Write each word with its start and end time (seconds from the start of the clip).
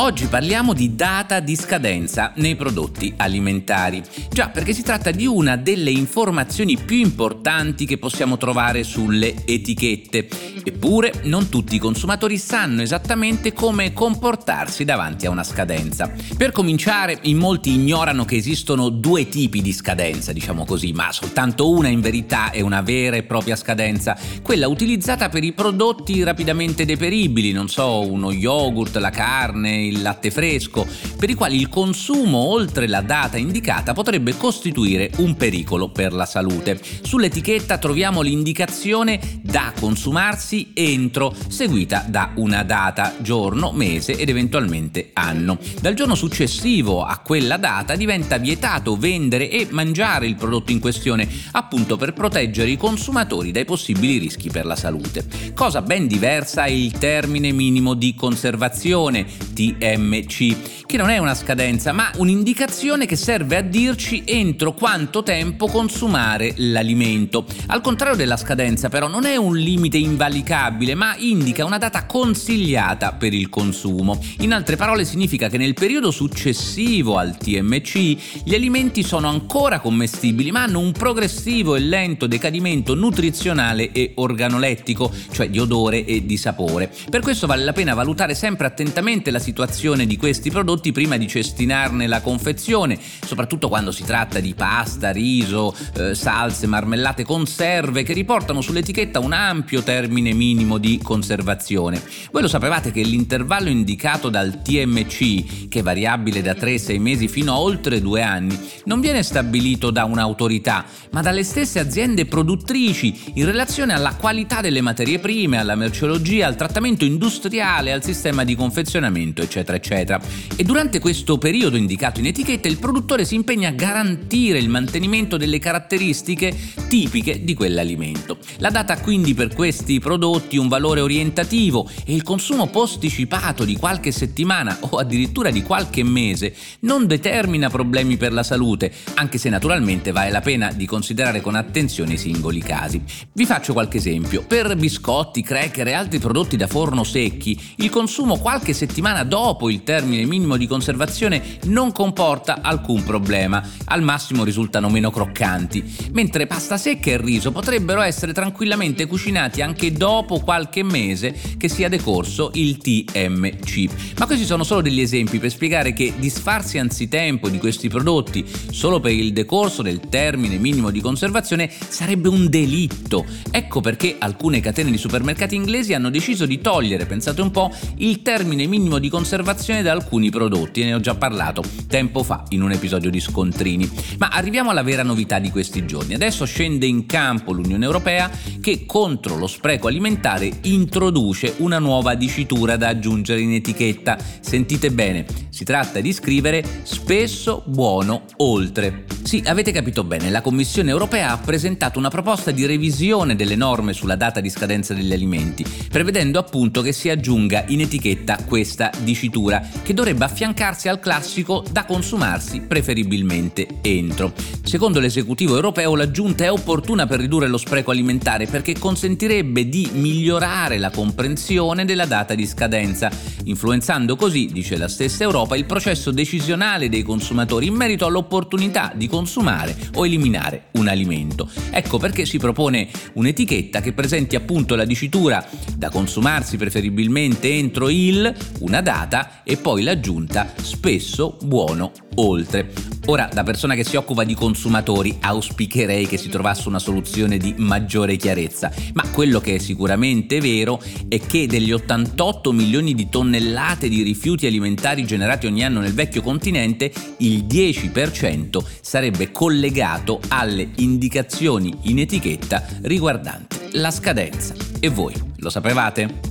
Oggi 0.00 0.26
parliamo 0.26 0.74
di 0.74 0.94
data 0.94 1.40
di 1.40 1.56
scadenza 1.56 2.32
nei 2.36 2.54
prodotti 2.54 3.14
alimentari. 3.16 4.00
Già, 4.30 4.48
perché 4.48 4.72
si 4.72 4.84
tratta 4.84 5.10
di 5.10 5.26
una 5.26 5.56
delle 5.56 5.90
informazioni 5.90 6.76
più 6.76 6.98
importanti 6.98 7.84
che 7.84 7.98
possiamo 7.98 8.36
trovare 8.36 8.84
sulle 8.84 9.44
etichette. 9.44 10.28
Eppure 10.62 11.14
non 11.24 11.48
tutti 11.48 11.74
i 11.74 11.80
consumatori 11.80 12.38
sanno 12.38 12.82
esattamente 12.82 13.52
come 13.52 13.92
comportarsi 13.92 14.84
davanti 14.84 15.26
a 15.26 15.30
una 15.30 15.42
scadenza. 15.42 16.12
Per 16.36 16.52
cominciare, 16.52 17.18
in 17.22 17.38
molti 17.38 17.72
ignorano 17.74 18.24
che 18.24 18.36
esistono 18.36 18.90
due 18.90 19.28
tipi 19.28 19.62
di 19.62 19.72
scadenza, 19.72 20.32
diciamo 20.32 20.64
così, 20.64 20.92
ma 20.92 21.10
soltanto 21.10 21.70
una 21.70 21.88
in 21.88 22.00
verità 22.00 22.52
è 22.52 22.60
una 22.60 22.82
vera 22.82 23.16
e 23.16 23.24
propria 23.24 23.56
scadenza, 23.56 24.16
quella 24.42 24.68
utilizzata 24.68 25.28
per 25.28 25.42
i 25.42 25.52
prodotti 25.52 26.22
rapidamente 26.22 26.84
deperibili, 26.84 27.50
non 27.50 27.68
so, 27.68 28.08
uno 28.08 28.30
yogurt, 28.30 28.94
la 28.98 29.10
carne, 29.10 29.86
il 29.88 30.02
latte 30.02 30.30
fresco, 30.30 30.86
per 31.18 31.30
i 31.30 31.34
quali 31.34 31.56
il 31.56 31.68
consumo 31.68 32.38
oltre 32.38 32.86
la 32.86 33.00
data 33.00 33.36
indicata 33.36 33.92
potrebbe 33.92 34.36
costituire 34.36 35.10
un 35.16 35.36
pericolo 35.36 35.90
per 35.90 36.12
la 36.12 36.26
salute. 36.26 36.80
Sull'etichetta 37.02 37.78
troviamo 37.78 38.20
l'indicazione 38.20 39.20
da 39.42 39.72
consumarsi 39.78 40.70
entro, 40.74 41.34
seguita 41.48 42.04
da 42.08 42.30
una 42.36 42.62
data, 42.62 43.14
giorno, 43.20 43.72
mese 43.72 44.16
ed 44.16 44.28
eventualmente 44.28 45.10
anno. 45.12 45.58
Dal 45.80 45.94
giorno 45.94 46.14
successivo 46.14 47.02
a 47.02 47.18
quella 47.18 47.56
data 47.56 47.96
diventa 47.96 48.38
vietato 48.38 48.96
vendere 48.96 49.50
e 49.50 49.66
mangiare 49.70 50.26
il 50.26 50.36
prodotto 50.36 50.72
in 50.72 50.80
questione, 50.80 51.28
appunto 51.52 51.96
per 51.96 52.12
proteggere 52.12 52.70
i 52.70 52.76
consumatori 52.76 53.50
dai 53.50 53.64
possibili 53.64 54.18
rischi 54.18 54.50
per 54.50 54.66
la 54.66 54.76
salute. 54.76 55.26
Cosa 55.54 55.82
ben 55.82 56.06
diversa 56.06 56.64
è 56.64 56.70
il 56.70 56.92
termine 56.92 57.52
minimo 57.52 57.94
di 57.94 58.14
conservazione, 58.14 59.24
T 59.24 59.76
TMC, 59.78 60.86
che 60.86 60.96
non 60.96 61.10
è 61.10 61.18
una 61.18 61.34
scadenza, 61.34 61.92
ma 61.92 62.10
un'indicazione 62.16 63.06
che 63.06 63.16
serve 63.16 63.56
a 63.56 63.62
dirci 63.62 64.22
entro 64.24 64.72
quanto 64.74 65.22
tempo 65.22 65.68
consumare 65.68 66.54
l'alimento. 66.56 67.46
Al 67.66 67.80
contrario 67.80 68.16
della 68.16 68.36
scadenza, 68.36 68.88
però, 68.88 69.08
non 69.08 69.24
è 69.24 69.36
un 69.36 69.56
limite 69.56 69.96
invalicabile, 69.96 70.94
ma 70.94 71.14
indica 71.16 71.64
una 71.64 71.78
data 71.78 72.06
consigliata 72.06 73.12
per 73.12 73.32
il 73.32 73.48
consumo. 73.48 74.20
In 74.40 74.52
altre 74.52 74.76
parole, 74.76 75.04
significa 75.04 75.48
che 75.48 75.58
nel 75.58 75.74
periodo 75.74 76.10
successivo 76.10 77.18
al 77.18 77.36
TMC 77.36 78.42
gli 78.44 78.54
alimenti 78.54 79.02
sono 79.02 79.28
ancora 79.28 79.78
commestibili, 79.80 80.50
ma 80.50 80.64
hanno 80.64 80.80
un 80.80 80.92
progressivo 80.92 81.76
e 81.76 81.80
lento 81.80 82.26
decadimento 82.26 82.94
nutrizionale 82.94 83.92
e 83.92 84.12
organolettico, 84.16 85.12
cioè 85.30 85.48
di 85.48 85.58
odore 85.58 86.04
e 86.04 86.26
di 86.26 86.36
sapore. 86.36 86.92
Per 87.08 87.20
questo 87.20 87.46
vale 87.46 87.64
la 87.64 87.72
pena 87.72 87.94
valutare 87.94 88.34
sempre 88.34 88.66
attentamente 88.66 89.30
la 89.30 89.38
situazione 89.38 89.67
preparazione 89.68 90.06
di 90.06 90.16
questi 90.16 90.50
prodotti 90.50 90.92
prima 90.92 91.18
di 91.18 91.28
cestinarne 91.28 92.06
la 92.06 92.22
confezione, 92.22 92.98
soprattutto 93.24 93.68
quando 93.68 93.92
si 93.92 94.02
tratta 94.02 94.40
di 94.40 94.54
pasta, 94.54 95.10
riso, 95.10 95.74
eh, 95.94 96.14
salse, 96.14 96.66
marmellate, 96.66 97.22
conserve 97.22 98.02
che 98.02 98.14
riportano 98.14 98.62
sull'etichetta 98.62 99.20
un 99.20 99.34
ampio 99.34 99.82
termine 99.82 100.32
minimo 100.32 100.78
di 100.78 100.98
conservazione. 101.02 102.02
Voi 102.32 102.42
lo 102.42 102.48
sapevate 102.48 102.90
che 102.90 103.02
l'intervallo 103.02 103.68
indicato 103.68 104.30
dal 104.30 104.62
TMC, 104.62 105.68
che 105.68 105.80
è 105.80 105.82
variabile 105.82 106.40
da 106.40 106.54
3-6 106.54 106.98
mesi 106.98 107.28
fino 107.28 107.52
a 107.52 107.60
oltre 107.60 108.00
2 108.00 108.22
anni, 108.22 108.58
non 108.84 109.00
viene 109.00 109.22
stabilito 109.22 109.90
da 109.90 110.04
un'autorità, 110.04 110.86
ma 111.10 111.20
dalle 111.20 111.44
stesse 111.44 111.78
aziende 111.78 112.24
produttrici 112.24 113.32
in 113.34 113.44
relazione 113.44 113.92
alla 113.92 114.14
qualità 114.14 114.62
delle 114.62 114.80
materie 114.80 115.18
prime, 115.18 115.58
alla 115.58 115.74
merceologia, 115.74 116.46
al 116.46 116.56
trattamento 116.56 117.04
industriale, 117.04 117.92
al 117.92 118.02
sistema 118.02 118.44
di 118.44 118.54
confezionamento, 118.54 119.42
eccetera 119.48 119.76
eccetera. 119.76 120.20
E 120.54 120.62
durante 120.62 121.00
questo 121.00 121.38
periodo 121.38 121.76
indicato 121.76 122.20
in 122.20 122.26
etichetta 122.26 122.68
il 122.68 122.78
produttore 122.78 123.24
si 123.24 123.34
impegna 123.34 123.70
a 123.70 123.72
garantire 123.72 124.58
il 124.58 124.68
mantenimento 124.68 125.36
delle 125.36 125.58
caratteristiche 125.58 126.54
tipiche 126.88 127.44
di 127.44 127.54
quell'alimento. 127.54 128.38
La 128.56 128.70
data 128.70 128.94
ha 128.94 129.00
quindi 129.00 129.34
per 129.34 129.54
questi 129.54 130.00
prodotti 130.00 130.56
un 130.56 130.68
valore 130.68 131.02
orientativo 131.02 131.88
e 132.04 132.14
il 132.14 132.22
consumo 132.22 132.68
posticipato 132.68 133.64
di 133.64 133.76
qualche 133.76 134.10
settimana 134.10 134.78
o 134.80 134.96
addirittura 134.96 135.50
di 135.50 135.62
qualche 135.62 136.02
mese 136.02 136.54
non 136.80 137.06
determina 137.06 137.68
problemi 137.68 138.16
per 138.16 138.32
la 138.32 138.42
salute, 138.42 138.90
anche 139.14 139.36
se 139.36 139.50
naturalmente 139.50 140.12
vale 140.12 140.30
la 140.30 140.40
pena 140.40 140.72
di 140.72 140.86
considerare 140.86 141.42
con 141.42 141.54
attenzione 141.54 142.14
i 142.14 142.18
singoli 142.18 142.60
casi. 142.60 143.02
Vi 143.32 143.44
faccio 143.44 143.74
qualche 143.74 143.98
esempio. 143.98 144.44
Per 144.46 144.74
biscotti, 144.74 145.42
cracker 145.42 145.88
e 145.88 145.92
altri 145.92 146.18
prodotti 146.18 146.56
da 146.56 146.66
forno 146.66 147.04
secchi, 147.04 147.60
il 147.76 147.90
consumo 147.90 148.38
qualche 148.38 148.72
settimana 148.72 149.24
dopo 149.24 149.68
il 149.68 149.82
termine 149.82 150.24
minimo 150.24 150.56
di 150.56 150.66
conservazione 150.66 151.58
non 151.64 151.92
comporta 151.92 152.60
alcun 152.62 153.04
problema, 153.04 153.62
al 153.84 154.02
massimo 154.02 154.42
risultano 154.42 154.88
meno 154.88 155.10
croccanti, 155.10 155.84
mentre 156.12 156.46
pasta 156.46 156.76
secca 156.78 157.10
e 157.10 157.18
riso 157.18 157.52
potrebbero 157.52 158.00
essere 158.00 158.32
tranquillamente 158.32 159.06
cucinati 159.06 159.60
anche 159.60 159.92
dopo 159.92 160.40
qualche 160.40 160.82
mese 160.82 161.34
che 161.58 161.68
sia 161.68 161.88
decorso 161.88 162.50
il 162.54 162.78
TMC. 162.78 164.16
Ma 164.18 164.26
questi 164.26 164.44
sono 164.44 164.64
solo 164.64 164.80
degli 164.80 165.00
esempi 165.00 165.38
per 165.38 165.50
spiegare 165.50 165.92
che 165.92 166.14
disfarsi 166.16 166.78
anzitempo 166.78 167.48
di 167.48 167.58
questi 167.58 167.88
prodotti 167.88 168.44
solo 168.70 169.00
per 169.00 169.12
il 169.12 169.32
decorso 169.32 169.82
del 169.82 170.00
termine 170.08 170.56
minimo 170.56 170.90
di 170.90 171.00
conservazione 171.00 171.70
sarebbe 171.88 172.28
un 172.28 172.48
delitto. 172.48 173.26
Ecco 173.50 173.80
perché 173.80 174.16
alcune 174.18 174.60
catene 174.60 174.90
di 174.90 174.98
supermercati 174.98 175.54
inglesi 175.54 175.92
hanno 175.92 176.10
deciso 176.10 176.46
di 176.46 176.60
togliere, 176.60 177.06
pensate 177.06 177.40
un 177.42 177.50
po', 177.50 177.70
il 177.96 178.22
termine 178.22 178.66
minimo 178.66 178.98
di 178.98 179.08
conservazione 179.08 179.82
da 179.82 179.92
alcuni 179.92 180.30
prodotti, 180.30 180.84
ne 180.84 180.94
ho 180.94 181.00
già 181.00 181.14
parlato 181.14 181.62
tempo 181.88 182.22
fa 182.22 182.44
in 182.50 182.62
un 182.62 182.70
episodio 182.70 183.10
di 183.10 183.18
Scontrini. 183.18 183.90
Ma 184.18 184.28
arriviamo 184.28 184.70
alla 184.70 184.82
vera 184.82 185.02
novità 185.02 185.38
di 185.38 185.50
questi 185.50 185.84
giorni. 185.84 186.14
Adesso 186.14 186.46
scende 186.68 186.84
in 186.84 187.06
campo 187.06 187.52
l'Unione 187.52 187.86
Europea 187.86 188.30
che 188.60 188.84
contro 188.84 189.36
lo 189.36 189.46
spreco 189.46 189.88
alimentare 189.88 190.50
introduce 190.62 191.54
una 191.58 191.78
nuova 191.78 192.14
dicitura 192.14 192.76
da 192.76 192.88
aggiungere 192.88 193.40
in 193.40 193.54
etichetta. 193.54 194.18
Sentite 194.40 194.90
bene, 194.90 195.24
si 195.48 195.64
tratta 195.64 196.00
di 196.00 196.12
scrivere 196.12 196.62
spesso 196.82 197.62
buono 197.66 198.24
oltre. 198.36 199.17
Sì, 199.28 199.42
avete 199.44 199.72
capito 199.72 200.04
bene, 200.04 200.30
la 200.30 200.40
Commissione 200.40 200.88
europea 200.88 201.32
ha 201.32 201.36
presentato 201.36 201.98
una 201.98 202.08
proposta 202.08 202.50
di 202.50 202.64
revisione 202.64 203.36
delle 203.36 203.56
norme 203.56 203.92
sulla 203.92 204.16
data 204.16 204.40
di 204.40 204.48
scadenza 204.48 204.94
degli 204.94 205.12
alimenti, 205.12 205.66
prevedendo 205.90 206.38
appunto 206.38 206.80
che 206.80 206.92
si 206.92 207.10
aggiunga 207.10 207.64
in 207.66 207.82
etichetta 207.82 208.38
questa 208.46 208.90
dicitura, 209.02 209.62
che 209.82 209.92
dovrebbe 209.92 210.24
affiancarsi 210.24 210.88
al 210.88 210.98
classico 210.98 211.62
da 211.70 211.84
consumarsi 211.84 212.62
preferibilmente 212.62 213.66
entro. 213.82 214.32
Secondo 214.62 214.98
l'esecutivo 214.98 215.56
europeo 215.56 215.94
l'aggiunta 215.94 216.44
è 216.44 216.50
opportuna 216.50 217.06
per 217.06 217.20
ridurre 217.20 217.48
lo 217.48 217.58
spreco 217.58 217.90
alimentare 217.90 218.46
perché 218.46 218.78
consentirebbe 218.78 219.68
di 219.68 219.90
migliorare 219.92 220.78
la 220.78 220.88
comprensione 220.88 221.84
della 221.84 222.06
data 222.06 222.34
di 222.34 222.46
scadenza, 222.46 223.10
influenzando 223.44 224.16
così, 224.16 224.46
dice 224.46 224.78
la 224.78 224.88
stessa 224.88 225.24
Europa, 225.24 225.54
il 225.54 225.66
processo 225.66 226.12
decisionale 226.12 226.88
dei 226.88 227.02
consumatori 227.02 227.66
in 227.66 227.74
merito 227.74 228.06
all'opportunità 228.06 228.90
di 228.94 229.06
consumare 229.06 229.16
consumare 229.18 229.74
o 229.94 230.06
eliminare 230.06 230.66
un 230.74 230.86
alimento. 230.86 231.50
Ecco 231.70 231.98
perché 231.98 232.24
si 232.24 232.38
propone 232.38 232.88
un'etichetta 233.14 233.80
che 233.80 233.92
presenti 233.92 234.36
appunto 234.36 234.76
la 234.76 234.84
dicitura 234.84 235.44
da 235.74 235.90
consumarsi 235.90 236.56
preferibilmente 236.56 237.52
entro 237.52 237.88
il, 237.88 238.32
una 238.60 238.80
data 238.80 239.42
e 239.42 239.56
poi 239.56 239.82
l'aggiunta 239.82 240.52
spesso 240.62 241.36
buono 241.42 241.90
oltre. 242.16 242.97
Ora, 243.10 243.26
da 243.32 243.42
persona 243.42 243.74
che 243.74 243.84
si 243.84 243.96
occupa 243.96 244.22
di 244.22 244.34
consumatori, 244.34 245.16
auspicherei 245.18 246.06
che 246.06 246.18
si 246.18 246.28
trovasse 246.28 246.68
una 246.68 246.78
soluzione 246.78 247.38
di 247.38 247.54
maggiore 247.56 248.16
chiarezza, 248.16 248.70
ma 248.92 249.08
quello 249.10 249.40
che 249.40 249.54
è 249.54 249.58
sicuramente 249.58 250.40
vero 250.40 250.78
è 251.08 251.18
che 251.18 251.46
degli 251.46 251.72
88 251.72 252.52
milioni 252.52 252.94
di 252.94 253.08
tonnellate 253.08 253.88
di 253.88 254.02
rifiuti 254.02 254.46
alimentari 254.46 255.06
generati 255.06 255.46
ogni 255.46 255.64
anno 255.64 255.80
nel 255.80 255.94
vecchio 255.94 256.20
continente, 256.20 256.92
il 257.18 257.44
10% 257.44 258.62
sarebbe 258.82 259.32
collegato 259.32 260.20
alle 260.28 260.68
indicazioni 260.76 261.72
in 261.84 262.00
etichetta 262.00 262.62
riguardanti 262.82 263.56
la 263.72 263.90
scadenza. 263.90 264.54
E 264.80 264.90
voi 264.90 265.14
lo 265.36 265.48
sapevate? 265.48 266.27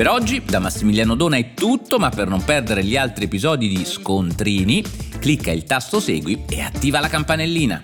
Per 0.00 0.08
oggi 0.08 0.42
da 0.42 0.60
Massimiliano 0.60 1.14
Dona 1.14 1.36
è 1.36 1.52
tutto, 1.52 1.98
ma 1.98 2.08
per 2.08 2.26
non 2.26 2.42
perdere 2.42 2.82
gli 2.82 2.96
altri 2.96 3.26
episodi 3.26 3.68
di 3.68 3.84
Scontrini, 3.84 4.82
clicca 5.18 5.50
il 5.50 5.64
tasto 5.64 6.00
segui 6.00 6.42
e 6.48 6.62
attiva 6.62 7.00
la 7.00 7.08
campanellina. 7.08 7.82